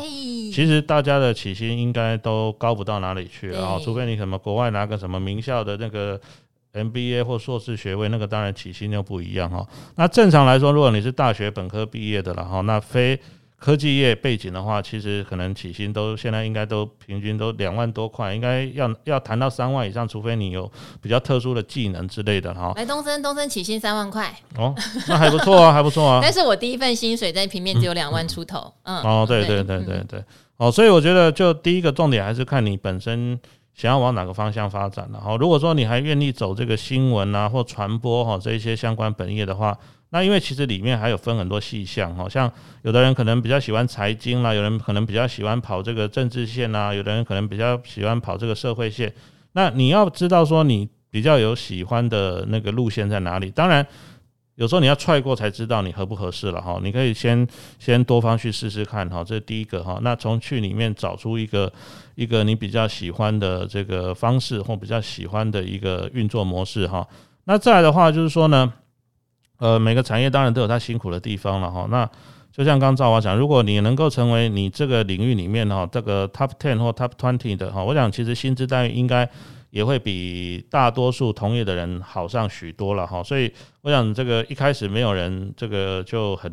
[0.53, 6.21] 其实大家的起薪应该都高不到哪里去啊，除非你什么国外拿个什么名校的那个
[6.73, 9.67] MBA 或硕士学位，那个当然起薪就不一样哈。
[9.97, 13.19] 那正常来说，如果你是大学本科毕业的了哈，那非
[13.61, 20.69] 科技业背景的话，其实可能起薪都现在应该都平均都两万多块，应该要要谈到三万以上，除非你有
[21.03, 22.73] 比较特殊的技能之类的哈。
[22.75, 24.75] 来东升，东升起薪三万块哦，
[25.07, 26.21] 那还不错啊， 还不错啊。
[26.23, 30.25] 但是我第一份薪水在平面只有两万出头，嗯，嗯，哦，对对对对对，
[30.57, 33.39] 哦，所以我觉得就第一个重点还是看你本身
[33.75, 35.37] 想要往哪个方向发展了哈。
[35.37, 39.77] 如果说你还愿意走这个新闻啊或传播哈这一些相关本业的话。
[40.13, 49.13] 那因为其实里面还有分很多细项哈，像有的人可能比较喜欢财经啦，有人可能比较喜欢跑这个政治线啊，有的人可能比较喜欢跑这个社会线。
[49.53, 53.53] 那你要知道说你比较有喜欢的那个路线在哪里？
[53.53, 53.87] 当然
[54.57, 56.81] 有时候你要踹过才知道你合不合适了哈。
[56.83, 57.47] 你可以先
[57.79, 60.01] 先多方去试试看哈，这是第一个哈。
[60.03, 61.73] 那从去里面找出一个
[62.17, 67.07] 一个你比较喜欢的这个方式或比较喜欢的一个运作模式哈。
[67.45, 68.73] 那再来的话就是说呢。
[69.61, 71.87] 呃，每个产业当然都有它辛苦的地方了哈。
[71.89, 72.05] 那
[72.51, 79.29] 就像刚刚赵华讲，如果你能够成为你这个领域里面哈这个 top ten 或 top twenty 的哈，我想其实薪资待遇应该
[79.71, 83.23] 也会比大多数同业的人好上许多了哈。
[83.23, 86.53] 所以我想这个一开始没有人这个就很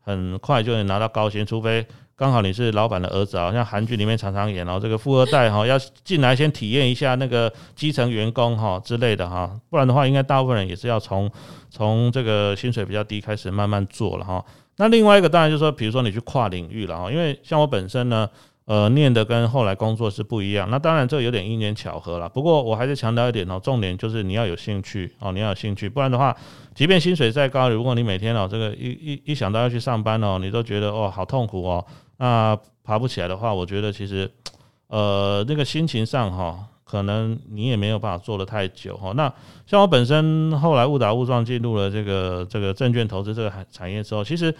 [0.00, 1.86] 很快就能拿到高薪，除非。
[2.16, 11.28] 刚好你是老板的儿子啊，像韩剧里面常常演哦，这个富二代哈要进来先体验一下那个基层员工哈之类的哈，不然的话，应该大部分人也是要从
[11.70, 14.44] 从这个薪水比较低开始慢慢做了哈。
[14.76, 18.28] 那另外一个当然就是说，比如说你去跨领域了哈，因为像我本身呢，
[18.66, 20.68] 呃，念的跟后来工作是不一样。
[20.70, 26.36] 那当然这有点因缘巧合了，不过我还是强调一点哦，重点就是你要有兴趣哦，你要有兴趣，不然的话，
[26.76, 31.84] 即便薪水再高，如果你每天哦这个一一一想到要去上班哦，你都觉得哦好痛苦哦。
[32.18, 34.30] 那爬不起来的话，我觉得其实，
[34.88, 39.12] 呃，那个心情上哈，可能你也没有办法做得太久哈。
[39.16, 39.32] 那
[39.66, 44.54] 像我本身后来误打误撞进入了这个这个证券投资这个产业之后，其实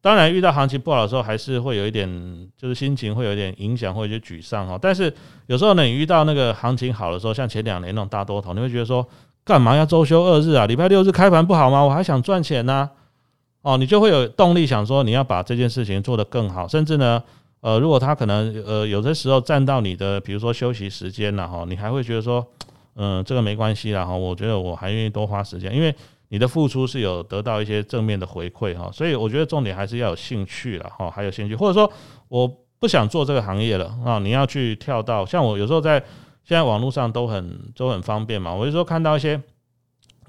[0.00, 2.08] 当然遇到行情不好的时候，还是会有一点，
[2.56, 4.78] 就是心情会有一点影响，或者沮丧哈。
[4.80, 5.12] 但是
[5.46, 9.06] 有时候呢，你遇到那个行情好的时候，像前两年那种大多头，你会觉得说，
[9.44, 10.66] 干嘛要周休二日啊？
[10.66, 11.82] 礼拜六日开盘不好吗？
[11.84, 12.88] 我还想赚钱呢。
[13.66, 17.20] 哦，你就会有动力想说你要把这件事情做得更好，甚至呢，
[17.60, 22.46] 呃，如果他可能呃有的时候占到你的，比如说休息时间了哈，你还会觉得说，
[22.94, 25.92] 嗯，这个没关系啦哈，我觉得我还愿意多花时间，因为
[26.28, 31.92] 你的付出是有得到一些正面的回馈哈，所以我觉得重点还是要有兴趣了哈，还有兴趣，或者说
[32.28, 32.46] 我
[32.78, 35.98] 不想做这个行业了啊，你要去跳到像我有时候在
[36.44, 39.42] 现在网络上都很都很方便嘛，我有时候看到一些。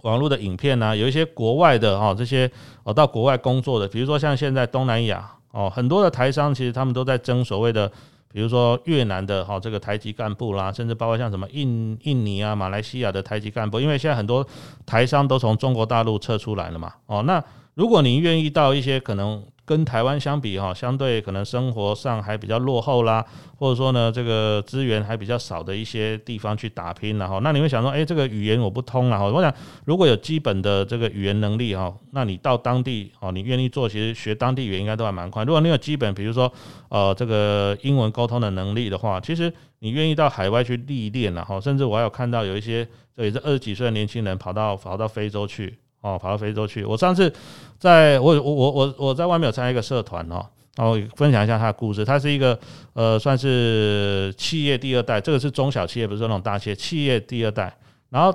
[0.04, 2.50] 网络的影片呢、有一些国外的哈，这些
[2.84, 7.92] 哦到国外工作的，比如说像现在东南亚哦，很多的台商其实他们都在争所谓的，
[8.32, 14.46] 比如说越南的哈这个台籍干部啦，甚至包括像什么印印尼啊、马来西亚的台籍干部，因为现在很多
[14.86, 19.44] 台商都从中国大陆撤出来了嘛，哦，那如果您愿意到一些可能。
[19.67, 23.25] 跟台湾相比哈，相对可能生活上还比较落后啦，
[23.58, 29.25] 或者说呢，这个资源还比较少的一些地方去打拼然后，那你会想说，诶，这个语言我不通了哈。
[29.25, 29.53] 我想，
[29.84, 35.43] 如果有基本的这个语言能力哈，那你到当地哦，你愿意做，其实学当地语言应该都还蛮快。
[35.43, 36.49] 如果你有基本，比如说
[36.88, 45.77] 呃这个英文沟通的能力的话，其实你愿意到海外去历练了哈，甚至我还有看到有一些这也是二十几岁的年轻人跑到跑到非洲去。
[46.08, 46.86] 哦，跑到非洲去。
[46.86, 47.32] 我上次
[47.78, 50.46] 在我我我我我在外面有参加一个社团哦，
[50.78, 52.06] 然后分享一下他的故事。
[52.06, 52.58] 他是一个
[52.93, 56.76] 呃，算是企业第二代，这个是中小企业，不是那种大企业。
[56.76, 57.76] 企业第二代，
[58.10, 58.34] 然后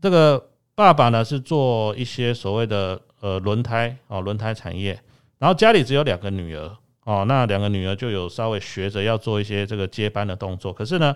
[0.00, 0.42] 这个
[0.74, 4.98] 爸爸呢是做一些所谓的呃轮胎哦，轮胎产业。
[5.38, 6.70] 然后家里只有两个女儿
[7.04, 10.72] 哦，那两个女儿就有稍微学着要做一些这个接班的动作。
[10.72, 11.14] 可是呢。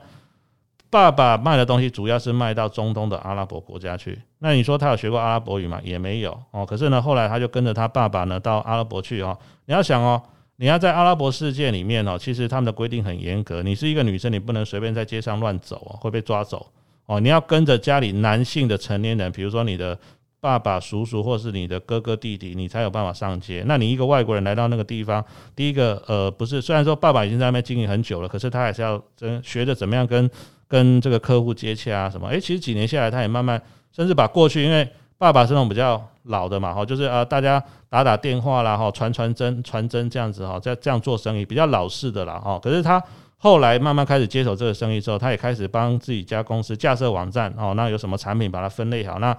[0.88, 4.18] 爸爸卖的东西主要是卖到中东的阿拉伯国家去。
[4.38, 5.80] 那你说他有学过阿拉伯语吗？
[5.82, 6.64] 也没有哦。
[6.64, 9.36] 可是呢，后来他就跟着他爸爸呢到阿拉伯去哦。
[9.66, 10.22] 你要想哦，
[10.56, 13.62] 你要在阿拉伯世界里面哦，其实他们的规定很严格。
[13.62, 16.66] 你是一个女生，你不能随便在街上乱走哦，会被抓走
[17.06, 17.18] 哦。
[17.20, 19.98] 你要跟着家里男性的成年人，比如说你的。
[20.38, 23.64] 爸爸、叔叔或是你的哥哥弟弟，你才有办法上街。
[23.66, 25.24] 那你一个外国人来到那个地方，
[25.56, 29.02] 第一个呃不是，虽然说爸爸已经在那边经营很久了，可是他还是要
[29.42, 30.30] 学着怎么样跟
[30.68, 32.28] 跟这个客户接洽啊什么。
[32.28, 33.60] 诶、其实几年下来，他也慢慢
[33.92, 42.58] 甚至把过去，因为爸爸是那种比较老的嘛，哈，就是啊大家打打电话啦，哈，传传真、传真这样子哈，在这样做生意比较老式的啦，哈。
[42.62, 43.02] 可是他
[43.38, 49.36] 后来慢慢开始接手这个生意之后，他也开始帮自己家公司架设网站哦，那有什么产品把它分类好那。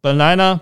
[0.00, 0.60] 本来呢，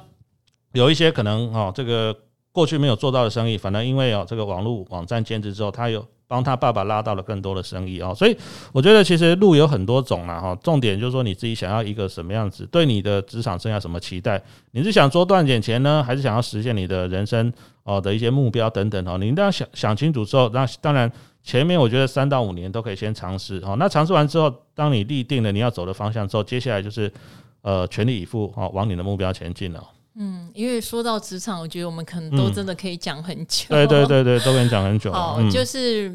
[0.73, 2.17] 有一些可能哦，这个
[2.53, 8.15] 过去没有做到的生意，反而因为哦这个网络网站兼职之后，他有帮他爸爸拉到了更多的生意哦。
[8.15, 8.37] 所以
[8.73, 10.55] 我觉得其实路有很多种啦哈。
[10.63, 14.43] 重点就是说你自己想要一个什么样子，对你的职场生涯什么期待？
[14.73, 17.53] 你是想多赚点钱呢，还是想要实现你的人生
[17.85, 19.19] 哦的一些目标等等哦？
[19.19, 21.11] 你一定要想想清楚之后，那当然
[21.43, 23.77] 前面我觉得三到五年都可以先尝试哦。
[23.79, 27.13] 那尝试完之后，当你立定了你要走的方向之后，接下来就是。
[27.63, 29.83] 呃，全力以赴哦，往你的目标前进了。
[30.19, 33.67] 嗯，因为说到职场，我觉得我们可能都真的可以讲很久。
[33.69, 35.13] 对对对对，都可以讲很久。
[35.13, 36.11] 哦，就是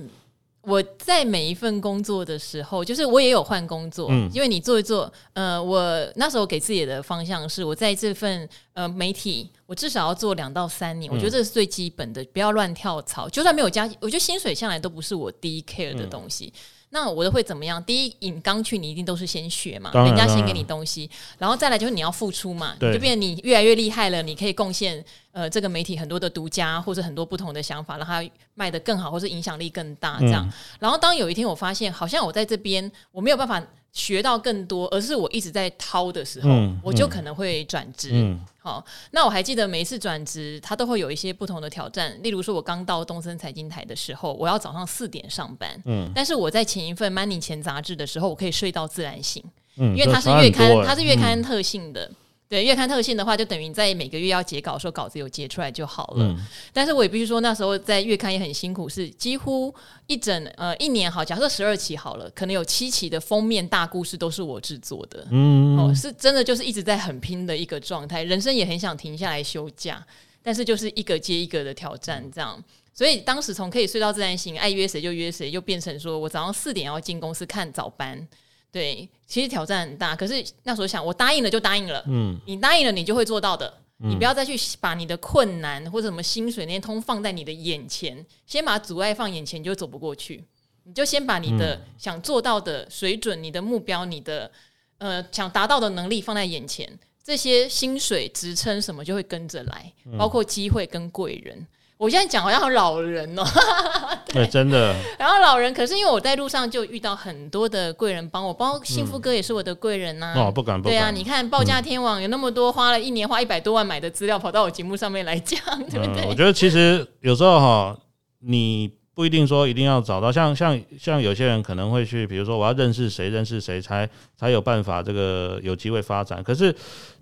[0.64, 5.82] 我在每一份工作的时候，就是我也有换工作，嗯，因为你做一做，呃，我
[6.16, 13.30] 那时候给自己的方向是，我在这份呃媒体，我至少要做两到三年，我觉得这是最基本的，不要乱跳槽。
[13.30, 16.52] 就算没有加，我觉得薪水向来都不是我第一 care 的东西。
[16.93, 17.82] 那我的会怎么样？
[17.84, 28.23] 第一，你刚去，你一定都是先学嘛，人家先给你东西，然后再来就是你要付出嘛，就变成你越来越厉害了，你可以贡献呃这个媒体很多的独家或者很多不同的想法，让它
[28.54, 30.47] 卖得更好，或者影响力更大这样。
[30.80, 33.62] 然后当有一天我发现，好像我在这边我没有办法。
[33.93, 38.10] 学到更多，而是我一直在掏的时候，嗯、我就可能会转职。
[38.13, 42.17] 嗯、好，那我还记得每一次转职，它都会有一些不同的挑战。
[42.23, 45.69] 例如说，我刚到东森财经台的时候，我要早上四点上班。
[45.86, 49.43] 嗯，但是我在前一份《Money 钱》杂志的时候，我可以睡到自然醒。
[49.77, 52.06] 嗯，因为它是月刊，它是月刊特性的。
[52.06, 52.15] 嗯
[52.52, 56.26] 对，月刊特性的话，就等于在每个月要截稿的时候，稿子有截出来就好了。
[56.26, 56.38] 嗯、
[56.74, 59.74] 但是我也必须说，那时候在月刊也很辛苦，是几乎
[60.06, 65.26] 一整呃一年好，假设十二期好了，可能有七期的封面大故事都是我制作的。
[65.32, 70.06] 嗯，哦，是真的就是一直在很拼的一个状态，人生也很想停下来休假，
[70.44, 72.62] 但是就是一个接一个的挑战这样。
[72.94, 78.28] 所以当时从可以睡到自然醒，爱约谁就约谁，就变成说我早上四点要进公司看早班。
[78.71, 82.03] 对，其实挑战很大，可是那时候想，我答应了就答应了。
[82.07, 83.71] 嗯，你答应了，你就会做到的。
[84.03, 90.43] 嗯、你不要再去把你的困难或者什么薪水那些通放在你的眼前，先把阻碍放眼前，你就走不过去。
[90.84, 94.49] 你就先把你的想做到的水准、你的目标、你的
[94.97, 96.91] 呃想达到的能力放在眼前，
[97.23, 101.67] 这些薪水、职称什么就会跟着来，包括机会跟贵人。
[101.97, 103.43] 我现在讲好像老人哦，
[104.34, 104.96] 对， 真的。
[105.17, 110.34] 然后老人，可是因为我在路上就遇到很多的贵人帮我，包括幸福哥也是我的贵人呐。
[110.36, 110.96] 哦，不敢不敢。
[110.96, 116.26] 对啊，你看报价天网有那么多，花了一年花一百多万买的资料，跑到我节目上面来讲， 对不对？
[116.28, 117.98] 我觉得其实有时候哈，
[118.39, 126.44] 你不一定说一定要找到，像像像有些人可能会去，比如说我要认识谁认识谁才才有办法这个有机会发展。
[126.44, 126.74] 可是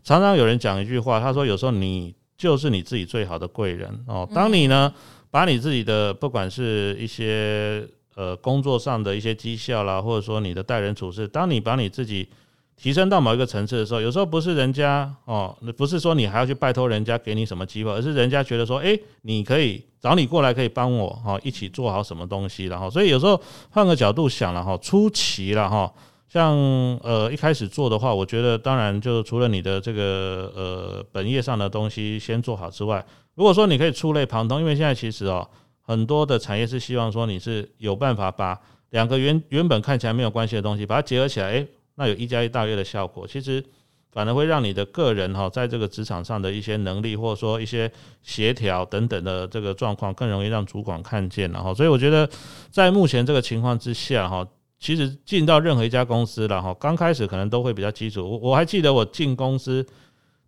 [0.04, 2.16] 常常有人讲一句话，他说有时候你。
[2.40, 4.26] 就是你自己最好的贵人哦。
[4.34, 4.94] 当你呢，
[5.32, 12.28] 把你自己的不管是一些呃工作上的一些绩效啦，或者说你的待人处事，当你把你自己
[12.76, 23.40] 提升到某一个层次的时候，有时候不是人家哦，不是说你还要去拜托人家给你什么机会，而是人家觉得说，诶，你可以找你过来，可以帮我哈，一起做好什么东西，然后，所以有时候
[23.70, 25.94] 换个角度想了哈，出奇了哈。
[26.30, 26.56] 像
[27.02, 33.04] 呃一开始做的话，我觉得当然就除了你的这个呃本业上的东西先做好之外，
[33.40, 35.50] 如果说你可以触类旁通，因为现在其实哦
[35.80, 43.64] 很多的产业是希望说你是有办法把两个原原本看起来没有关系的东西把它结合起来，诶，那有一加一大于的效果，其实
[44.12, 47.90] 反而会让你的个人哈在这个职场上的一些能力或者说一些
[48.24, 52.30] 协调等等的这个状况更容易让主管看见，然后所以我觉得
[52.70, 54.46] 在目前这个情况之下哈。
[54.82, 58.24] 其实进到任何一家公司了哈，刚开始可能都会比较基础。
[58.24, 59.86] 我我还记得我进公司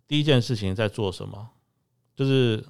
[0.08, 1.48] 第一件事情在做什么，
[2.16, 2.64] 就是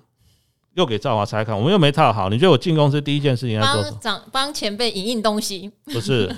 [0.74, 2.28] 又给赵华拆看，我们又没套好。
[2.28, 3.90] 你觉得我进公司第一件事情要做什么？
[3.90, 5.70] 帮长帮前辈引印东西？
[5.84, 6.34] 不是，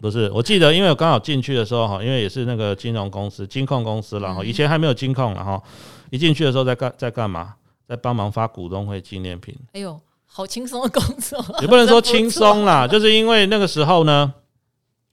[0.00, 0.30] 不是。
[0.30, 5.62] 我记得，因为我刚好进去的时候哈，因为也是那个金融公司、金控公司然后，以前还没有金控了哈。
[6.10, 7.54] 一进去的时候在干在干嘛？
[7.88, 9.54] 在帮忙发股东会纪念品。
[9.72, 10.00] 哎呦！
[10.34, 14.32] 好轻松的工作，也不能说轻松啦，就是因为那个时候呢，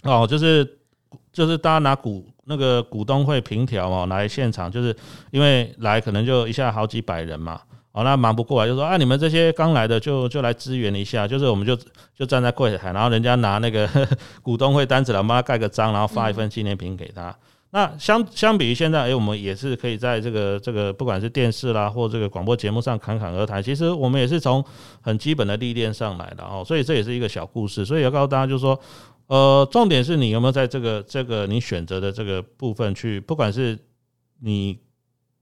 [0.04, 0.80] 哦，就是
[1.34, 4.96] 就是大家拿股那个股东会凭条哦来现场，就是
[5.32, 7.60] 因为来可能就一下好几百人嘛，
[8.00, 11.78] 哦，那忙不过来就说啊，你们这些刚来的就就来支援一下，就是我们就
[12.16, 13.90] 就站在柜台，然后人家拿那个
[14.42, 17.36] 股东会单子来帮他盖个章，然后发一份纪念品给他。
[17.72, 23.62] 那相相比于现在，哎、我们也是可以在这个这个不管是电视啦，或这个广播节目上侃侃而谈。
[23.62, 24.64] 其实我们也是从
[25.02, 27.86] 很基本的历练上来的哦，所以这也是一个小故事。
[27.86, 28.80] 所以要告诉大家，就是说，
[29.28, 33.78] 呃，重点是你有没有在这个这个你选择的这个部分去，不管是
[34.40, 34.80] 你。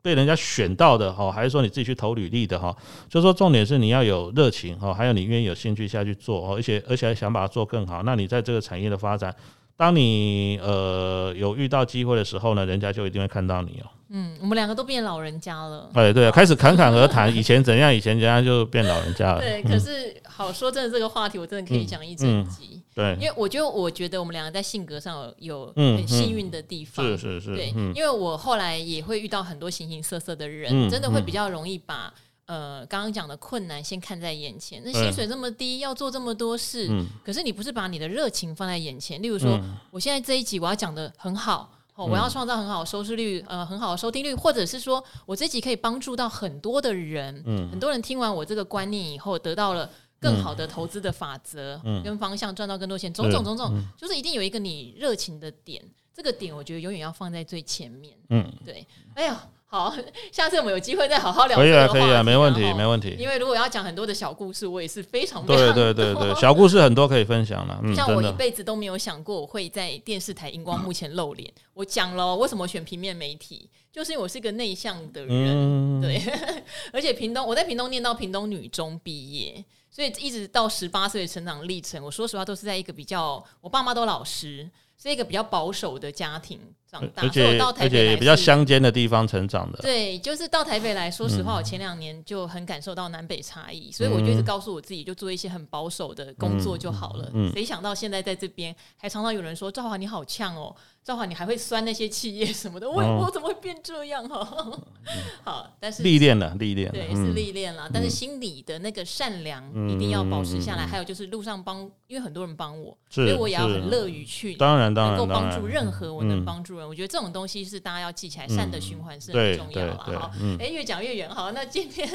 [0.01, 2.75] 被人家选到的哈，还是说你自己去投履历的哈？
[3.09, 8.03] 就是说重点是你要有热情哈，还有你愿意有兴趣下去做哦，而且而且还想把它做更好。
[8.03, 9.35] 那你在这个产业的发展，
[9.75, 13.89] 当你呃有遇到机会的时候呢，人家就一定会看到你哦。
[14.09, 15.89] 嗯，我们两个都变老人家了。
[15.93, 19.41] 哎，对，开始侃侃而谈，以前怎样，以前怎样就变老人家了。
[19.41, 22.69] 对，可是好说真的，这个话题我真的可以讲一整集。
[22.71, 32.11] 嗯嗯对，因为我觉得我觉得我们两个在性格上有有很幸运的地方，是是是，对，因为我后来也会遇到很多形形色色的人，真的会比较容易把
[32.47, 34.81] 呃刚刚讲的困难先看在眼前。
[34.83, 36.89] 那薪水这么低，要做这么多事，
[37.23, 39.21] 可是你不是把你的热情放在眼前。
[39.21, 39.59] 例如说，
[39.91, 49.89] 我现在这一集我要讲的很好，我要创造很好的收视率，呃，很好的收听率，或者是说我这集可以帮助到很多的人，很多人听完我这个观念以后得到了。
[50.19, 55.79] 更好的投资的法则跟方向，赚到更多钱，种种种种，就是一定有一个你热情的点，
[56.11, 58.17] 这个点我觉得永远要放在最前面。
[58.31, 58.83] 嗯，对。
[59.13, 59.93] 哎呀，好，
[60.31, 61.57] 下次我们有机会再好好聊。
[61.57, 63.15] 可以啊，可以啊，没问题，没问题。
[63.19, 67.79] 因为如果要讲很多的小故事，我也是非常对对对对， 小故事很多可以分享了。
[67.93, 71.51] 像我一辈子都没有想过我会在电视台荧光幕前露脸。
[71.73, 76.01] 我讲了为什么选平面媒体，就是因为我是一个内向的人。
[76.01, 76.21] 对，
[76.93, 79.63] 而且屏东我在屏东念到屏东女中毕业。
[79.89, 84.69] 所以一直到十八岁的成长历程，我说实话都是在一个比较，我爸妈都老师，
[85.01, 86.59] 是一个比较保守的家庭
[86.89, 89.79] 长大，而且到台北也比较乡间的地方成长的。
[89.79, 97.31] 对，就是到台北来说实话，我前两年就很感受到南北差异，所以我就一直告诉我自己，就做一些很保守的工作就好了。
[97.53, 100.75] 谁想到现在在这边，还常常有人说赵华你好呛哦。
[101.03, 102.89] 赵华，你还会酸那些企业什么的？
[102.89, 104.45] 我我怎么会变这样哈？
[105.41, 107.89] 好，但是历练了，历练对，是历练了。
[107.93, 110.85] 但是心里的那个善良一定要保持下来。
[110.85, 116.87] 还有就是路上帮，因为很多人帮我，所以我也要很乐于去，当然当然能够帮助任何我能帮助人。
[116.87, 119.97] 我觉得这种东西是大家要记起来，善的循环是很重要了。
[119.97, 121.29] 好，哎，越讲越远。
[121.29, 122.07] 好，那今天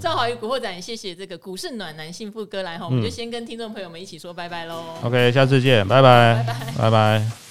[0.00, 4.96] 赵华宇古惑仔，谢谢这个股市暖男幸福哥来哈，我们就先跟听众朋友们一起说拜拜喽。
[5.02, 7.47] OK，下次见，拜拜，拜拜，拜拜。